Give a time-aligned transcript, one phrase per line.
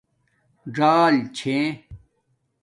[0.75, 1.57] ژَآل چھے